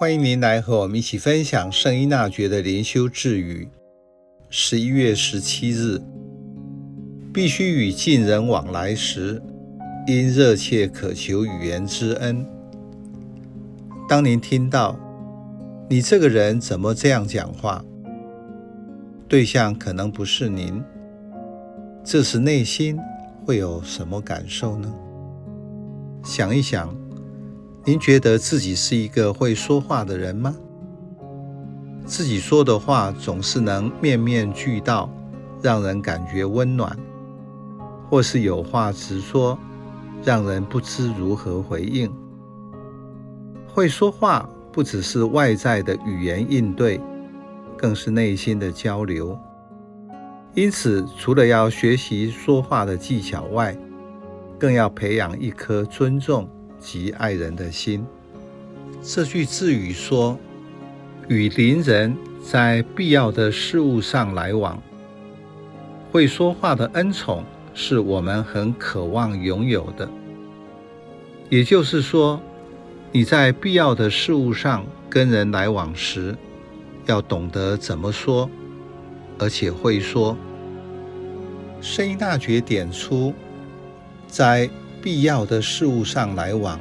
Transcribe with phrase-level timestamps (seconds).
[0.00, 3.68] 欢迎您来和我们一起分享圣依纳爵的灵修智语。
[4.48, 6.00] 十一月十七日，
[7.34, 9.42] 必须与近人往来时，
[10.06, 12.46] 应热切渴求语言之恩。
[14.08, 14.98] 当您听到
[15.90, 17.84] “你这个人怎么这样讲话”，
[19.28, 20.82] 对象可能不是您，
[22.02, 22.98] 这时内心
[23.44, 24.90] 会有什么感受呢？
[26.24, 26.96] 想一想，
[27.82, 30.54] 您觉得自己是一个会说话的人吗？
[32.04, 35.08] 自己说的话总是能面面俱到，
[35.62, 36.94] 让人感觉温暖，
[38.08, 39.58] 或是有话直说，
[40.22, 42.12] 让人不知如何回应。
[43.66, 47.00] 会说话不只是外在的语言应对，
[47.78, 49.38] 更是内心的交流。
[50.54, 53.74] 因此，除了要学习说话的技巧外，
[54.58, 56.46] 更要培养一颗尊重
[56.80, 58.04] 及爱人的心。
[59.02, 60.38] 这句字语说
[61.28, 64.82] ：“与邻人在必要的事物上来往，
[66.10, 70.08] 会说话的恩宠是我们很渴望拥有的。”
[71.48, 72.40] 也就是说，
[73.12, 76.36] 你在必要的事物上跟人来往时，
[77.06, 78.48] 要懂得怎么说，
[79.38, 80.36] 而且会说。
[81.80, 83.34] 声音大觉点出。
[84.28, 84.70] 在
[85.02, 86.78] 必要的事物上来往，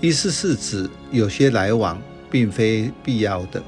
[0.00, 3.62] 意思是指有些来往并非必要的，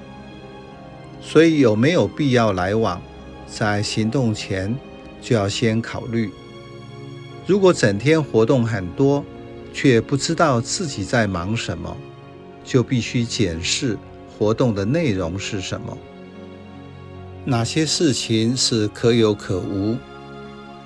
[1.21, 3.01] 所以有没有必要来往，
[3.47, 4.75] 在行动前
[5.21, 6.31] 就要先考虑。
[7.47, 9.25] 如果整天活动很多，
[9.73, 11.97] 却不知道自己在忙什么，
[12.65, 13.97] 就必须检视
[14.39, 15.97] 活动的内容是什么，
[17.45, 19.97] 哪些事情是可有可无。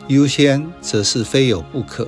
[0.08, 2.06] 优先则是非有不可。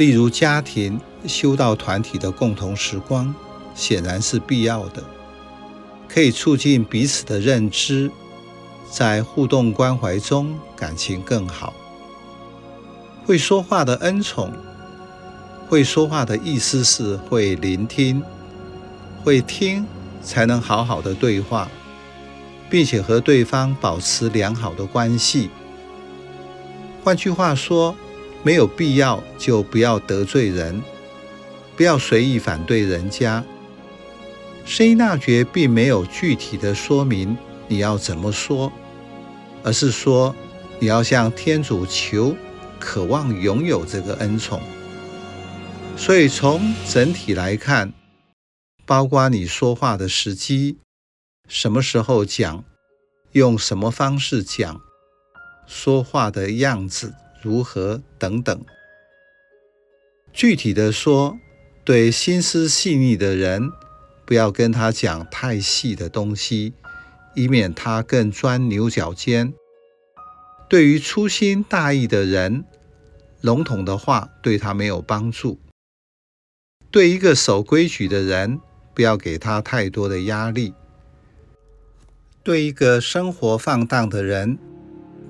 [0.00, 3.34] 例如，家庭修道团体的共同时光
[3.74, 5.04] 显然是必要的，
[6.08, 8.10] 可以促进彼此的认知，
[8.90, 11.74] 在互动关怀中感情更好。
[13.26, 14.50] 会说话的恩宠，
[15.68, 18.22] 会说话的意思是会聆听，
[19.22, 19.86] 会听
[20.22, 21.68] 才能好好的对话，
[22.70, 25.50] 并且和对方保持良好的关系。
[27.04, 27.94] 换句话说，
[28.42, 30.82] 没有必要就不要得罪人，
[31.76, 33.44] 不要随意反对人家。
[34.64, 37.36] 圣依纳爵并没有具体的说明
[37.68, 38.72] 你要怎么说，
[39.62, 40.34] 而是说
[40.78, 42.34] 你要向天主求，
[42.78, 44.60] 渴望拥有这个恩宠。
[45.96, 47.92] 所以从整体来看，
[48.86, 50.78] 包括你说话的时机，
[51.46, 52.64] 什么时候讲，
[53.32, 54.80] 用什么方式讲。
[55.66, 58.64] 说话的样子如何等等。
[60.32, 61.38] 具体的说，
[61.84, 63.72] 对心思细腻的人，
[64.24, 66.74] 不要跟他讲太细的东西，
[67.34, 69.52] 以免他更钻牛角尖。
[70.68, 72.64] 对于粗心大意的人，
[73.40, 75.58] 笼统的话对他没有帮助。
[76.92, 78.60] 对一个守规矩的人，
[78.94, 80.74] 不要给他太多的压力。
[82.42, 84.58] 对一个生活放荡的人，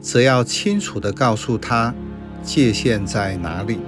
[0.00, 1.94] 则要清楚地告诉他
[2.42, 3.78] 界限在哪里。